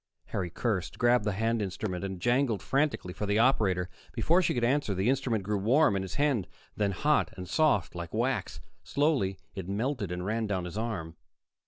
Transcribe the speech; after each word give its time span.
Harry 0.29 0.49
cursed, 0.49 0.97
grabbed 0.97 1.25
the 1.25 1.31
hand 1.31 1.61
instrument, 1.61 2.03
and 2.03 2.19
jangled 2.19 2.63
frantically 2.63 3.13
for 3.13 3.27
the 3.27 3.37
operator. 3.37 3.87
Before 4.13 4.41
she 4.41 4.55
could 4.55 4.63
answer, 4.63 4.95
the 4.95 5.11
instrument 5.11 5.43
grew 5.43 5.59
warm 5.59 5.95
in 5.95 6.01
his 6.01 6.15
hand, 6.15 6.47
then 6.75 6.89
hot 6.89 7.31
and 7.37 7.47
soft, 7.47 7.93
like 7.93 8.11
wax. 8.11 8.61
Slowly, 8.83 9.37
it 9.53 9.69
melted 9.69 10.11
and 10.11 10.25
ran 10.25 10.47
down 10.47 10.65
his 10.65 10.75
arm. 10.75 11.17